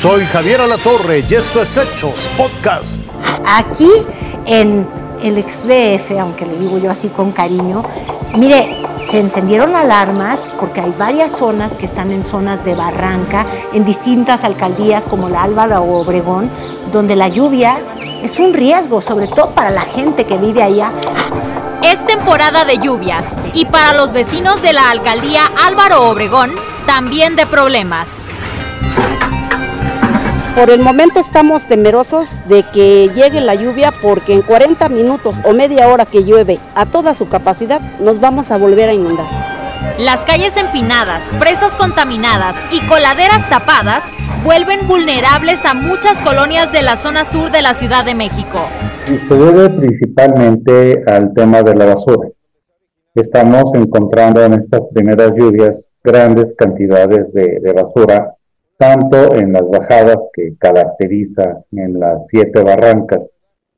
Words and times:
Soy 0.00 0.24
Javier 0.24 0.62
Alatorre 0.62 1.22
y 1.28 1.34
esto 1.34 1.60
es 1.60 1.76
Hechos 1.76 2.26
Podcast. 2.34 3.02
Aquí 3.44 3.90
en 4.46 4.88
el 5.22 5.36
ex-DF, 5.36 6.18
aunque 6.18 6.46
le 6.46 6.56
digo 6.56 6.78
yo 6.78 6.90
así 6.90 7.08
con 7.08 7.32
cariño, 7.32 7.82
mire, 8.34 8.78
se 8.96 9.20
encendieron 9.20 9.76
alarmas 9.76 10.46
porque 10.58 10.80
hay 10.80 10.94
varias 10.96 11.32
zonas 11.32 11.74
que 11.74 11.84
están 11.84 12.10
en 12.12 12.24
zonas 12.24 12.64
de 12.64 12.74
barranca, 12.74 13.44
en 13.74 13.84
distintas 13.84 14.44
alcaldías 14.44 15.04
como 15.04 15.28
la 15.28 15.42
Álvaro 15.42 15.82
o 15.82 16.00
Obregón, 16.00 16.48
donde 16.90 17.14
la 17.14 17.28
lluvia 17.28 17.78
es 18.22 18.38
un 18.38 18.54
riesgo, 18.54 19.02
sobre 19.02 19.28
todo 19.28 19.50
para 19.50 19.68
la 19.68 19.82
gente 19.82 20.24
que 20.24 20.38
vive 20.38 20.62
allá. 20.62 20.92
Es 21.82 22.06
temporada 22.06 22.64
de 22.64 22.78
lluvias 22.78 23.26
y 23.52 23.66
para 23.66 23.92
los 23.92 24.14
vecinos 24.14 24.62
de 24.62 24.72
la 24.72 24.90
alcaldía 24.90 25.42
Álvaro 25.62 26.08
Obregón, 26.08 26.54
también 26.86 27.36
de 27.36 27.44
problemas. 27.44 28.08
Por 30.54 30.68
el 30.70 30.80
momento 30.80 31.20
estamos 31.20 31.66
temerosos 31.66 32.40
de 32.48 32.64
que 32.64 33.08
llegue 33.14 33.40
la 33.40 33.54
lluvia 33.54 33.92
porque 34.02 34.32
en 34.32 34.42
40 34.42 34.88
minutos 34.88 35.40
o 35.44 35.52
media 35.52 35.88
hora 35.88 36.06
que 36.06 36.24
llueve 36.24 36.58
a 36.74 36.86
toda 36.86 37.14
su 37.14 37.28
capacidad 37.28 37.80
nos 38.00 38.20
vamos 38.20 38.50
a 38.50 38.58
volver 38.58 38.88
a 38.88 38.92
inundar. 38.92 39.26
Las 39.98 40.24
calles 40.24 40.56
empinadas, 40.56 41.30
presas 41.38 41.76
contaminadas 41.76 42.56
y 42.72 42.80
coladeras 42.88 43.48
tapadas 43.48 44.04
vuelven 44.44 44.88
vulnerables 44.88 45.64
a 45.64 45.72
muchas 45.72 46.18
colonias 46.20 46.72
de 46.72 46.82
la 46.82 46.96
zona 46.96 47.24
sur 47.24 47.50
de 47.52 47.62
la 47.62 47.72
Ciudad 47.74 48.04
de 48.04 48.16
México. 48.16 48.58
Y 49.06 49.18
se 49.18 49.34
debe 49.34 49.70
principalmente 49.70 51.04
al 51.06 51.32
tema 51.32 51.62
de 51.62 51.76
la 51.76 51.86
basura. 51.86 52.28
Estamos 53.14 53.64
encontrando 53.74 54.44
en 54.44 54.54
estas 54.54 54.80
primeras 54.92 55.32
lluvias 55.36 55.90
grandes 56.02 56.46
cantidades 56.56 57.32
de, 57.32 57.60
de 57.60 57.72
basura 57.72 58.34
tanto 58.80 59.34
en 59.34 59.52
las 59.52 59.68
bajadas 59.68 60.16
que 60.32 60.54
caracteriza 60.58 61.58
en 61.70 62.00
las 62.00 62.22
siete 62.30 62.62
barrancas 62.62 63.22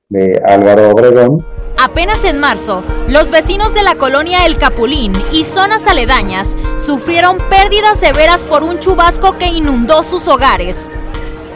de 0.08 0.40
Álvaro 0.46 0.90
Obregón. 0.90 1.44
Apenas 1.76 2.24
en 2.24 2.38
marzo, 2.38 2.84
los 3.08 3.32
vecinos 3.32 3.74
de 3.74 3.82
la 3.82 3.96
colonia 3.96 4.46
El 4.46 4.56
Capulín 4.58 5.12
y 5.32 5.42
zonas 5.42 5.88
aledañas 5.88 6.56
sufrieron 6.76 7.38
pérdidas 7.50 7.98
severas 7.98 8.44
por 8.44 8.62
un 8.62 8.78
chubasco 8.78 9.36
que 9.38 9.48
inundó 9.48 10.04
sus 10.04 10.28
hogares. 10.28 10.86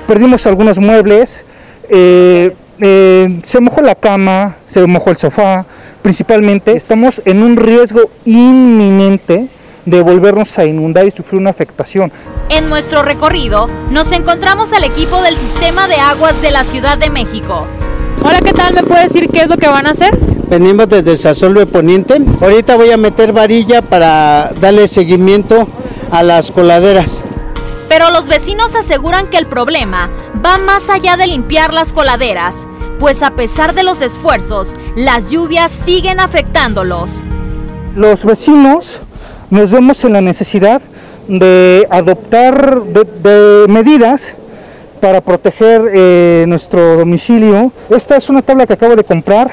Perdimos 0.08 0.44
algunos 0.48 0.80
muebles, 0.80 1.46
eh, 1.88 2.52
eh, 2.80 3.40
se 3.44 3.60
mojó 3.60 3.80
la 3.80 3.94
cama, 3.94 4.56
se 4.66 4.84
mojó 4.88 5.10
el 5.10 5.18
sofá, 5.18 5.66
principalmente 6.02 6.72
estamos 6.72 7.22
en 7.24 7.44
un 7.44 7.56
riesgo 7.56 8.10
inminente 8.24 9.48
de 9.86 10.02
volvernos 10.02 10.58
a 10.58 10.66
inundar 10.66 11.06
y 11.06 11.10
sufrir 11.10 11.40
una 11.40 11.50
afectación. 11.50 12.12
En 12.50 12.68
nuestro 12.68 13.02
recorrido 13.02 13.68
nos 13.90 14.12
encontramos 14.12 14.72
al 14.72 14.84
equipo 14.84 15.22
del 15.22 15.36
Sistema 15.36 15.88
de 15.88 15.96
Aguas 15.96 16.40
de 16.42 16.50
la 16.50 16.64
Ciudad 16.64 16.98
de 16.98 17.08
México. 17.08 17.66
Hola, 18.22 18.40
¿qué 18.40 18.52
tal? 18.52 18.74
¿Me 18.74 18.82
puede 18.82 19.04
decir 19.04 19.28
qué 19.28 19.40
es 19.40 19.48
lo 19.48 19.56
que 19.56 19.68
van 19.68 19.86
a 19.86 19.90
hacer? 19.90 20.16
Venimos 20.48 20.88
desde 20.88 21.16
Sazolve 21.16 21.66
Poniente. 21.66 22.18
Ahorita 22.40 22.76
voy 22.76 22.90
a 22.90 22.96
meter 22.96 23.32
varilla 23.32 23.82
para 23.82 24.52
darle 24.60 24.86
seguimiento 24.88 25.66
a 26.10 26.22
las 26.22 26.50
coladeras. 26.50 27.24
Pero 27.88 28.10
los 28.10 28.26
vecinos 28.26 28.74
aseguran 28.74 29.28
que 29.28 29.38
el 29.38 29.46
problema 29.46 30.10
va 30.44 30.58
más 30.58 30.90
allá 30.90 31.16
de 31.16 31.28
limpiar 31.28 31.72
las 31.72 31.92
coladeras, 31.92 32.56
pues 32.98 33.22
a 33.22 33.30
pesar 33.30 33.74
de 33.74 33.84
los 33.84 34.02
esfuerzos, 34.02 34.76
las 34.96 35.30
lluvias 35.30 35.70
siguen 35.70 36.18
afectándolos. 36.18 37.24
Los 37.94 38.24
vecinos 38.24 39.00
nos 39.50 39.70
vemos 39.70 40.04
en 40.04 40.12
la 40.12 40.20
necesidad 40.20 40.80
de 41.28 41.86
adoptar 41.90 42.82
de, 42.82 43.04
de 43.04 43.68
medidas 43.68 44.36
para 45.00 45.20
proteger 45.20 45.82
eh, 45.94 46.44
nuestro 46.48 46.96
domicilio. 46.96 47.72
Esta 47.90 48.16
es 48.16 48.28
una 48.28 48.42
tabla 48.42 48.66
que 48.66 48.72
acabo 48.72 48.96
de 48.96 49.04
comprar 49.04 49.52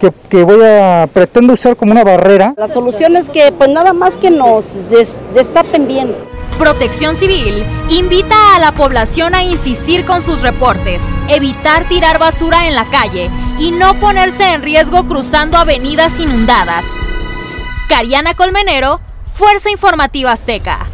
que, 0.00 0.12
que, 0.28 0.42
voy 0.42 0.60
a 0.62 1.08
pretendo 1.12 1.52
usar 1.52 1.76
como 1.76 1.92
una 1.92 2.04
barrera. 2.04 2.54
La 2.56 2.68
solución 2.68 3.16
es 3.16 3.30
que 3.30 3.52
pues 3.52 3.70
nada 3.70 3.92
más 3.92 4.16
que 4.16 4.30
nos 4.30 4.88
des, 4.90 5.22
destapen 5.34 5.86
bien. 5.86 6.14
Protección 6.58 7.16
Civil 7.16 7.64
invita 7.88 8.36
a 8.54 8.60
la 8.60 8.72
población 8.72 9.34
a 9.34 9.42
insistir 9.42 10.04
con 10.04 10.22
sus 10.22 10.42
reportes, 10.42 11.02
evitar 11.28 11.88
tirar 11.88 12.18
basura 12.18 12.68
en 12.68 12.74
la 12.74 12.84
calle 12.84 13.28
y 13.58 13.72
no 13.72 13.98
ponerse 13.98 14.44
en 14.52 14.62
riesgo 14.62 15.06
cruzando 15.06 15.58
avenidas 15.58 16.20
inundadas. 16.20 16.84
Cariana 17.88 18.34
Colmenero, 18.34 19.00
Fuerza 19.34 19.68
Informativa 19.68 20.30
Azteca. 20.30 20.86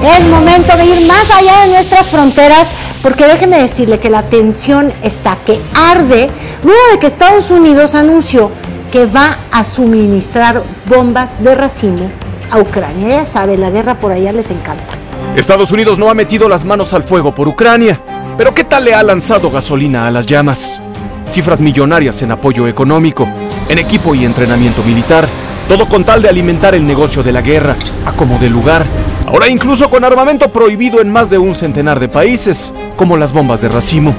Es 0.00 0.24
momento 0.26 0.76
de 0.76 0.86
ir 0.86 1.06
más 1.08 1.28
allá 1.32 1.64
de 1.64 1.72
nuestras 1.72 2.08
fronteras 2.08 2.70
porque 3.02 3.26
déjeme 3.26 3.58
decirle 3.58 3.98
que 3.98 4.08
la 4.08 4.22
tensión 4.22 4.92
está 5.02 5.36
que 5.44 5.58
arde 5.74 6.30
luego 6.62 6.80
de 6.92 7.00
que 7.00 7.08
Estados 7.08 7.50
Unidos 7.50 7.96
anunció 7.96 8.52
que 8.92 9.06
va 9.06 9.38
a 9.50 9.64
suministrar 9.64 10.62
bombas 10.86 11.42
de 11.42 11.56
racimo 11.56 12.08
a 12.52 12.60
Ucrania. 12.60 13.08
Ya 13.08 13.26
sabe, 13.26 13.58
la 13.58 13.70
guerra 13.70 13.98
por 13.98 14.12
allá 14.12 14.32
les 14.32 14.52
encanta. 14.52 14.96
Estados 15.34 15.72
Unidos 15.72 15.98
no 15.98 16.08
ha 16.08 16.14
metido 16.14 16.48
las 16.48 16.64
manos 16.64 16.94
al 16.94 17.02
fuego 17.02 17.34
por 17.34 17.48
Ucrania, 17.48 18.00
pero 18.36 18.54
¿qué 18.54 18.62
tal 18.62 18.84
le 18.84 18.94
ha 18.94 19.02
lanzado 19.02 19.50
gasolina 19.50 20.06
a 20.06 20.12
las 20.12 20.24
llamas? 20.24 20.78
Cifras 21.26 21.60
millonarias 21.60 22.22
en 22.22 22.30
apoyo 22.30 22.68
económico, 22.68 23.28
en 23.68 23.78
equipo 23.78 24.14
y 24.14 24.24
entrenamiento 24.24 24.84
militar, 24.84 25.28
todo 25.68 25.86
con 25.86 26.02
tal 26.02 26.22
de 26.22 26.30
alimentar 26.30 26.74
el 26.74 26.86
negocio 26.86 27.22
de 27.22 27.30
la 27.30 27.42
guerra, 27.42 27.76
a 28.06 28.12
como 28.12 28.38
de 28.38 28.48
lugar. 28.48 28.84
Ahora 29.26 29.48
incluso 29.48 29.90
con 29.90 30.02
armamento 30.02 30.50
prohibido 30.50 31.02
en 31.02 31.12
más 31.12 31.28
de 31.28 31.36
un 31.36 31.54
centenar 31.54 32.00
de 32.00 32.08
países, 32.08 32.72
como 32.96 33.18
las 33.18 33.32
bombas 33.32 33.60
de 33.60 33.68
racimo. 33.68 34.14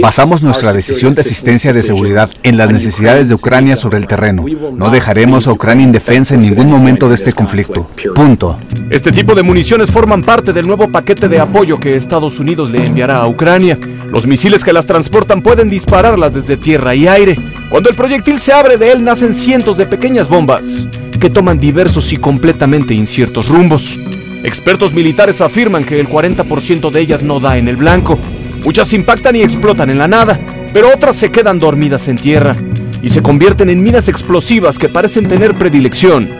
Basamos 0.00 0.44
nuestra 0.44 0.72
decisión 0.72 1.14
de 1.14 1.22
asistencia 1.22 1.72
de 1.72 1.82
seguridad 1.82 2.30
en 2.44 2.56
las 2.56 2.70
necesidades 2.70 3.28
de 3.28 3.34
Ucrania 3.34 3.74
sobre 3.74 3.98
el 3.98 4.06
terreno. 4.06 4.44
No 4.72 4.90
dejaremos 4.90 5.48
a 5.48 5.52
Ucrania 5.52 5.84
indefensa 5.84 6.36
en 6.36 6.42
ningún 6.42 6.70
momento 6.70 7.08
de 7.08 7.16
este 7.16 7.32
conflicto. 7.32 7.90
Punto. 8.14 8.56
Este 8.88 9.10
tipo 9.10 9.34
de 9.34 9.42
municiones 9.42 9.90
forman 9.90 10.22
parte 10.22 10.52
del 10.52 10.68
nuevo 10.68 10.88
paquete 10.92 11.28
de 11.28 11.40
apoyo 11.40 11.80
que 11.80 11.96
Estados 11.96 12.38
Unidos 12.38 12.70
le 12.70 12.86
enviará 12.86 13.16
a 13.16 13.26
Ucrania. 13.26 13.76
Los 14.12 14.28
misiles 14.28 14.62
que 14.62 14.72
las 14.72 14.86
transportan 14.86 15.42
pueden 15.42 15.68
dispararlas 15.68 16.34
desde 16.34 16.56
tierra 16.56 16.94
y 16.94 17.08
aire. 17.08 17.36
Cuando 17.68 17.90
el 17.90 17.96
proyectil 17.96 18.38
se 18.38 18.52
abre 18.52 18.76
de 18.76 18.92
él 18.92 19.02
nacen 19.02 19.34
cientos 19.34 19.76
de 19.76 19.86
pequeñas 19.86 20.28
bombas 20.28 20.86
que 21.20 21.30
toman 21.30 21.58
diversos 21.58 22.12
y 22.12 22.16
completamente 22.16 22.94
inciertos 22.94 23.48
rumbos. 23.48 23.98
Expertos 24.44 24.92
militares 24.92 25.40
afirman 25.40 25.84
que 25.84 25.98
el 25.98 26.08
40% 26.08 26.90
de 26.90 27.00
ellas 27.00 27.22
no 27.22 27.40
da 27.40 27.58
en 27.58 27.66
el 27.66 27.76
blanco. 27.76 28.18
Muchas 28.64 28.92
impactan 28.92 29.34
y 29.34 29.42
explotan 29.42 29.90
en 29.90 29.98
la 29.98 30.06
nada, 30.06 30.38
pero 30.72 30.92
otras 30.94 31.16
se 31.16 31.32
quedan 31.32 31.58
dormidas 31.58 32.06
en 32.06 32.16
tierra 32.16 32.56
y 33.02 33.08
se 33.08 33.22
convierten 33.22 33.68
en 33.68 33.82
minas 33.82 34.08
explosivas 34.08 34.78
que 34.78 34.88
parecen 34.88 35.26
tener 35.26 35.54
predilección 35.54 36.30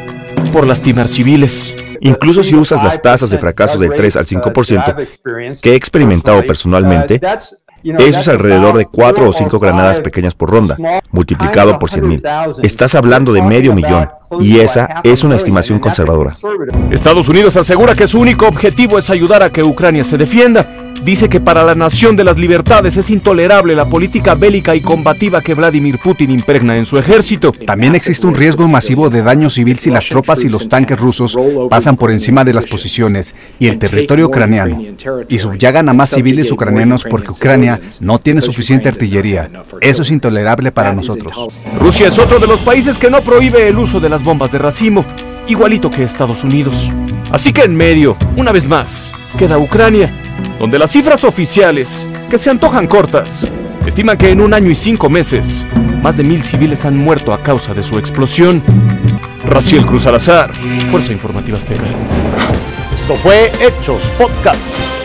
por 0.52 0.66
lastimar 0.66 1.08
civiles. 1.08 1.74
Incluso 2.00 2.42
si 2.42 2.54
usas 2.54 2.84
las 2.84 3.02
tasas 3.02 3.30
de 3.30 3.38
fracaso 3.38 3.78
del 3.78 3.94
3 3.94 4.16
al 4.16 4.26
5% 4.26 5.60
que 5.60 5.72
he 5.72 5.74
experimentado 5.74 6.42
personalmente, 6.44 7.20
eso 7.82 8.20
es 8.20 8.28
alrededor 8.28 8.76
de 8.76 8.86
4 8.86 9.28
o 9.28 9.32
5 9.32 9.58
granadas 9.58 10.00
pequeñas 10.00 10.34
por 10.34 10.50
ronda, 10.50 10.76
multiplicado 11.10 11.78
por 11.78 11.90
100.000. 11.90 12.64
Estás 12.64 12.94
hablando 12.94 13.32
de 13.32 13.42
medio 13.42 13.74
millón, 13.74 14.08
y 14.40 14.58
esa 14.60 15.00
es 15.04 15.24
una 15.24 15.36
estimación 15.36 15.78
conservadora. 15.78 16.36
Estados 16.90 17.28
Unidos 17.28 17.56
asegura 17.56 17.94
que 17.94 18.06
su 18.06 18.20
único 18.20 18.46
objetivo 18.46 18.98
es 18.98 19.10
ayudar 19.10 19.42
a 19.42 19.50
que 19.50 19.62
Ucrania 19.62 20.04
se 20.04 20.18
defienda. 20.18 20.85
Dice 21.06 21.28
que 21.28 21.38
para 21.38 21.62
la 21.62 21.76
nación 21.76 22.16
de 22.16 22.24
las 22.24 22.36
libertades 22.36 22.96
es 22.96 23.10
intolerable 23.10 23.76
la 23.76 23.88
política 23.88 24.34
bélica 24.34 24.74
y 24.74 24.80
combativa 24.80 25.40
que 25.40 25.54
Vladimir 25.54 26.00
Putin 26.02 26.32
impregna 26.32 26.76
en 26.76 26.84
su 26.84 26.98
ejército. 26.98 27.52
También 27.52 27.94
existe 27.94 28.26
un 28.26 28.34
riesgo 28.34 28.66
masivo 28.66 29.08
de 29.08 29.22
daño 29.22 29.48
civil 29.48 29.78
si 29.78 29.88
las 29.88 30.08
tropas 30.08 30.42
y 30.42 30.48
los 30.48 30.68
tanques 30.68 30.98
rusos 30.98 31.38
pasan 31.70 31.96
por 31.96 32.10
encima 32.10 32.42
de 32.42 32.54
las 32.54 32.66
posiciones 32.66 33.36
y 33.60 33.68
el 33.68 33.78
territorio 33.78 34.26
ucraniano 34.26 34.82
y 35.28 35.38
subyagan 35.38 35.88
a 35.88 35.92
más 35.92 36.10
civiles 36.10 36.50
ucranianos 36.50 37.04
porque 37.08 37.30
Ucrania 37.30 37.80
no 38.00 38.18
tiene 38.18 38.40
suficiente 38.40 38.88
artillería. 38.88 39.48
Eso 39.80 40.02
es 40.02 40.10
intolerable 40.10 40.72
para 40.72 40.92
nosotros. 40.92 41.36
Rusia 41.78 42.08
es 42.08 42.18
otro 42.18 42.40
de 42.40 42.48
los 42.48 42.62
países 42.62 42.98
que 42.98 43.10
no 43.10 43.20
prohíbe 43.20 43.68
el 43.68 43.78
uso 43.78 44.00
de 44.00 44.08
las 44.08 44.24
bombas 44.24 44.50
de 44.50 44.58
racimo, 44.58 45.04
igualito 45.46 45.88
que 45.88 46.02
Estados 46.02 46.42
Unidos. 46.42 46.90
Así 47.30 47.52
que 47.52 47.62
en 47.62 47.76
medio, 47.76 48.16
una 48.36 48.50
vez 48.50 48.66
más, 48.66 49.12
queda 49.38 49.56
Ucrania, 49.56 50.25
donde 50.58 50.78
las 50.78 50.90
cifras 50.90 51.24
oficiales, 51.24 52.08
que 52.30 52.38
se 52.38 52.50
antojan 52.50 52.86
cortas, 52.86 53.50
estiman 53.86 54.16
que 54.16 54.30
en 54.30 54.40
un 54.40 54.54
año 54.54 54.70
y 54.70 54.74
cinco 54.74 55.08
meses, 55.08 55.64
más 56.02 56.16
de 56.16 56.24
mil 56.24 56.42
civiles 56.42 56.84
han 56.84 56.96
muerto 56.96 57.32
a 57.32 57.42
causa 57.42 57.74
de 57.74 57.82
su 57.82 57.98
explosión. 57.98 58.62
Raciel 59.44 59.86
Cruz 59.86 60.06
Alazar, 60.06 60.54
Fuerza 60.90 61.12
Informativa 61.12 61.58
Azteca. 61.58 61.84
Esto 62.94 63.14
fue 63.16 63.52
Hechos 63.60 64.12
Podcast. 64.18 64.95